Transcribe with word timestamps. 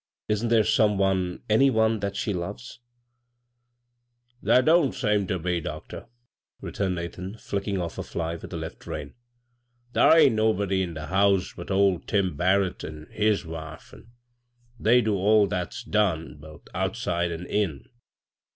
Isn't 0.27 0.49
there 0.49 0.63
some 0.63 0.97
one, 0.97 1.43
any 1.47 1.69
one 1.69 1.99
that 1.99 2.15
she 2.15 2.33
loves?"" 2.33 2.79
Thar 4.43 4.63
don't 4.63 4.95
seem 4.95 5.27
ter 5.27 5.37
be, 5.37 5.61
doctor," 5.61 6.07
returned 6.59 6.95
Nathan, 6.95 7.37
flicking 7.37 7.79
off 7.79 7.99
a 7.99 8.03
fly 8.03 8.33
with 8.35 8.49
the 8.49 8.57
left 8.57 8.85
reia" 8.87 9.13
Thar 9.93 10.17
ain't 10.17 10.33
nobody 10.33 10.81
in 10.81 10.95
die 10.95 11.05
house 11.05 11.53
but 11.55 11.69
old 11.69 12.07
Tim 12.07 12.35
Barrett 12.35 12.83
an' 12.83 13.09
his 13.11 13.45
wife; 13.45 13.93
an' 13.93 14.07
they 14.79 15.01
do 15.01 15.13
all 15.13 15.45
thaf 15.47 15.67
s 15.67 15.83
done, 15.83 16.37
both 16.39 16.67
outside 16.73 17.31
an' 17.31 17.45
in. 17.45 17.83